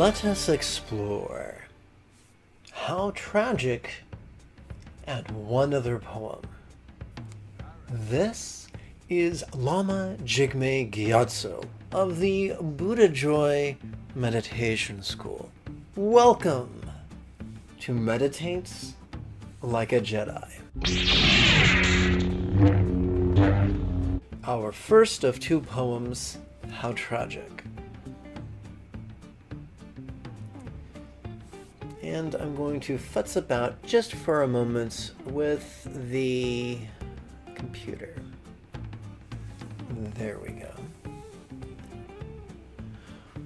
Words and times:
Let 0.00 0.24
us 0.24 0.48
explore 0.48 1.56
how 2.72 3.12
tragic 3.14 4.02
and 5.06 5.30
one 5.30 5.74
other 5.74 5.98
poem. 5.98 6.40
This 7.86 8.68
is 9.10 9.44
Lama 9.54 10.16
Jigme 10.24 10.90
Gyatso 10.90 11.66
of 11.92 12.18
the 12.18 12.54
Buddha 12.62 13.10
Joy 13.10 13.76
Meditation 14.14 15.02
School. 15.02 15.50
Welcome 15.96 16.90
to 17.80 17.92
Meditate 17.92 18.72
Like 19.60 19.92
a 19.92 20.00
Jedi. 20.00 20.48
Our 24.44 24.72
first 24.72 25.24
of 25.24 25.38
two 25.38 25.60
poems, 25.60 26.38
How 26.70 26.92
Tragic. 26.92 27.64
And 32.10 32.34
I'm 32.34 32.56
going 32.56 32.80
to 32.80 32.98
futz 32.98 33.36
about 33.36 33.80
just 33.84 34.14
for 34.14 34.42
a 34.42 34.48
moment 34.48 35.12
with 35.26 36.10
the 36.10 36.78
computer. 37.54 38.16
There 40.16 40.40
we 40.40 40.48
go. 40.50 40.72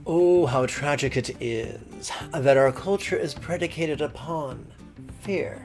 Oh, 0.06 0.46
how 0.46 0.64
tragic 0.64 1.18
it 1.18 1.36
is 1.42 2.10
that 2.32 2.56
our 2.56 2.72
culture 2.72 3.16
is 3.16 3.34
predicated 3.34 4.00
upon 4.00 4.66
fear 5.20 5.64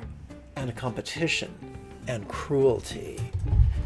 and 0.58 0.76
competition 0.76 1.54
and 2.08 2.28
cruelty, 2.28 3.18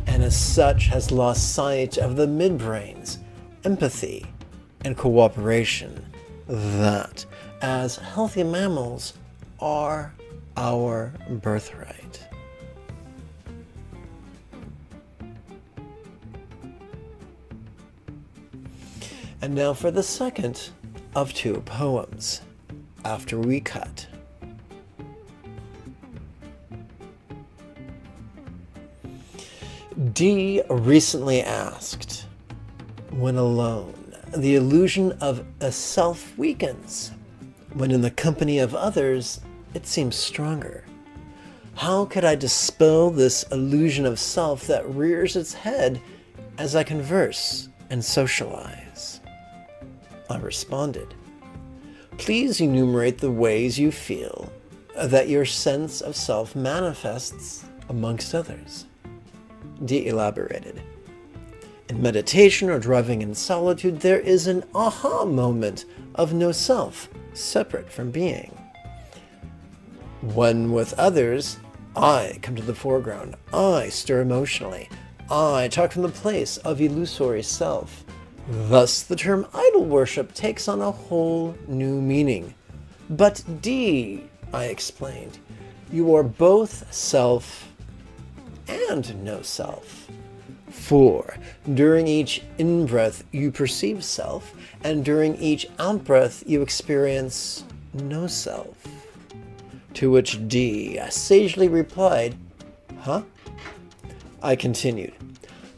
and 0.07 0.23
as 0.23 0.35
such 0.35 0.87
has 0.87 1.11
lost 1.11 1.53
sight 1.53 1.99
of 1.99 2.15
the 2.15 2.25
midbrains, 2.25 3.19
empathy, 3.63 4.25
and 4.83 4.97
cooperation 4.97 6.03
that, 6.47 7.25
as 7.63 7.95
healthy 7.95 8.43
mammals, 8.43 9.13
are 9.59 10.13
our 10.57 11.13
birthright. 11.29 12.27
And 19.41 19.55
now 19.55 19.73
for 19.73 19.91
the 19.91 20.03
second 20.03 20.69
of 21.15 21.33
two 21.33 21.61
poems, 21.61 22.41
After 23.05 23.39
We 23.39 23.61
Cut. 23.61 24.07
D 30.11 30.61
recently 30.69 31.41
asked, 31.41 32.25
when 33.11 33.37
alone, 33.37 34.15
the 34.35 34.55
illusion 34.55 35.13
of 35.21 35.45
a 35.61 35.71
self 35.71 36.37
weakens. 36.37 37.11
When 37.73 37.91
in 37.91 38.01
the 38.01 38.11
company 38.11 38.59
of 38.59 38.75
others, 38.75 39.41
it 39.73 39.87
seems 39.87 40.15
stronger. 40.15 40.83
How 41.75 42.05
could 42.05 42.23
I 42.23 42.35
dispel 42.35 43.09
this 43.09 43.43
illusion 43.51 44.05
of 44.05 44.19
self 44.19 44.67
that 44.67 44.87
rears 44.87 45.35
its 45.35 45.53
head 45.53 45.99
as 46.57 46.75
I 46.75 46.83
converse 46.83 47.69
and 47.89 48.05
socialize? 48.05 49.21
I 50.29 50.37
responded, 50.37 51.15
Please 52.17 52.61
enumerate 52.61 53.17
the 53.17 53.31
ways 53.31 53.79
you 53.79 53.91
feel 53.91 54.51
that 54.95 55.29
your 55.29 55.45
sense 55.45 56.01
of 56.01 56.15
self 56.15 56.55
manifests 56.55 57.65
amongst 57.89 58.35
others. 58.35 58.85
D 59.83 60.07
elaborated. 60.07 60.81
In 61.89 62.01
meditation 62.01 62.69
or 62.69 62.79
driving 62.79 63.23
in 63.23 63.33
solitude, 63.33 63.99
there 63.99 64.19
is 64.19 64.45
an 64.47 64.63
aha 64.75 65.25
moment 65.25 65.85
of 66.15 66.33
no 66.33 66.51
self, 66.51 67.09
separate 67.33 67.91
from 67.91 68.11
being. 68.11 68.57
When 70.21 70.71
with 70.71 70.97
others, 70.97 71.57
I 71.95 72.39
come 72.41 72.55
to 72.55 72.61
the 72.61 72.73
foreground. 72.75 73.35
I 73.53 73.89
stir 73.89 74.21
emotionally. 74.21 74.89
I 75.29 75.67
talk 75.67 75.91
from 75.91 76.03
the 76.03 76.09
place 76.09 76.57
of 76.57 76.81
illusory 76.81 77.43
self. 77.43 78.03
Thus, 78.47 79.03
the 79.03 79.15
term 79.15 79.47
idol 79.53 79.85
worship 79.85 80.33
takes 80.33 80.67
on 80.67 80.81
a 80.81 80.91
whole 80.91 81.55
new 81.67 82.01
meaning. 82.01 82.53
But 83.09 83.43
D, 83.61 84.23
I 84.53 84.65
explained, 84.65 85.39
you 85.91 86.15
are 86.15 86.23
both 86.23 86.91
self 86.93 87.69
and 88.67 89.23
no 89.23 89.41
self. 89.41 90.07
For 90.73 91.37
during 91.71 92.07
each 92.07 92.41
in 92.57 92.87
breath 92.87 93.23
you 93.31 93.51
perceive 93.51 94.03
self, 94.03 94.53
and 94.83 95.05
during 95.05 95.35
each 95.35 95.67
out 95.77 96.03
breath 96.03 96.43
you 96.47 96.61
experience 96.61 97.63
no 97.93 98.25
self. 98.25 98.75
To 99.93 100.09
which 100.09 100.47
D 100.47 100.99
sagely 101.09 101.67
replied, 101.67 102.35
Huh? 103.01 103.21
I 104.41 104.55
continued. 104.55 105.13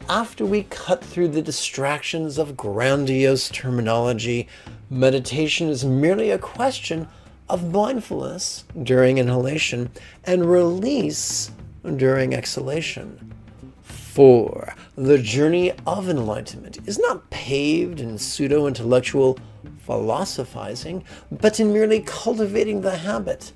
After 0.08 0.46
we 0.46 0.62
cut 0.70 1.04
through 1.04 1.28
the 1.28 1.42
distractions 1.42 2.38
of 2.38 2.56
grandiose 2.56 3.50
terminology, 3.50 4.48
meditation 4.88 5.68
is 5.68 5.84
merely 5.84 6.30
a 6.30 6.38
question 6.38 7.06
of 7.50 7.70
mindfulness 7.70 8.64
during 8.82 9.18
inhalation 9.18 9.90
and 10.24 10.50
release 10.50 11.50
during 11.96 12.34
exhalation. 12.34 13.34
For 13.82 14.74
the 14.96 15.18
journey 15.18 15.72
of 15.86 16.08
enlightenment 16.08 16.78
is 16.86 16.98
not 16.98 17.28
paved 17.28 18.00
in 18.00 18.16
pseudo 18.16 18.66
intellectual 18.66 19.38
philosophizing, 19.80 21.04
but 21.30 21.60
in 21.60 21.70
merely 21.72 22.00
cultivating 22.00 22.80
the 22.80 22.96
habit 22.96 23.52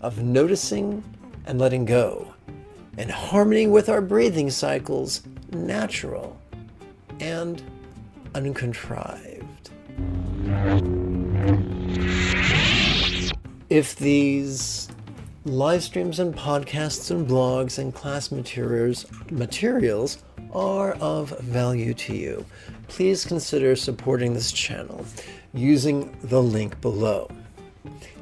of 0.00 0.22
noticing 0.22 1.02
and 1.44 1.58
letting 1.58 1.84
go, 1.84 2.32
in 2.96 3.08
harmony 3.08 3.66
with 3.66 3.88
our 3.88 4.00
breathing 4.00 4.48
cycles, 4.48 5.22
natural 5.52 6.38
and 7.18 7.62
uncontrived. 8.34 9.70
If 13.68 13.96
these 13.96 14.88
live 15.46 15.80
streams 15.80 16.18
and 16.18 16.34
podcasts 16.34 17.12
and 17.12 17.24
blogs 17.24 17.78
and 17.78 17.94
class 17.94 18.32
materials 18.32 19.06
materials 19.30 20.18
are 20.52 20.94
of 20.94 21.38
value 21.38 21.94
to 21.94 22.16
you, 22.16 22.44
please 22.88 23.24
consider 23.24 23.76
supporting 23.76 24.34
this 24.34 24.50
channel 24.50 25.06
using 25.54 26.16
the 26.24 26.42
link 26.42 26.80
below. 26.80 27.30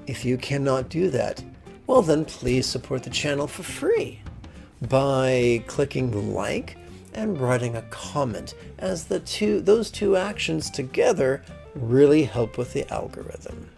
If 0.06 0.22
you 0.26 0.36
cannot 0.36 0.90
do 0.90 1.08
that, 1.10 1.42
well 1.86 2.02
then 2.02 2.26
please 2.26 2.66
support 2.66 3.02
the 3.02 3.10
channel 3.10 3.46
for 3.46 3.62
free 3.62 4.20
by 4.90 5.64
clicking 5.66 6.10
the 6.10 6.18
like 6.18 6.76
and 7.14 7.40
writing 7.40 7.74
a 7.76 7.82
comment 7.82 8.54
as 8.78 9.04
the 9.04 9.20
two 9.20 9.62
those 9.62 9.90
two 9.90 10.14
actions 10.14 10.68
together 10.68 11.42
really 11.74 12.24
help 12.24 12.58
with 12.58 12.74
the 12.74 12.86
algorithm. 12.92 13.70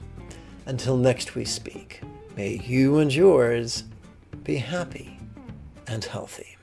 Until 0.67 0.97
next 0.97 1.37
we 1.37 1.45
speak. 1.45 2.01
May 2.37 2.61
you 2.63 2.99
and 2.99 3.15
yours 3.15 3.85
be 4.45 4.57
happy 4.57 5.19
and 5.87 6.05
healthy. 6.05 6.56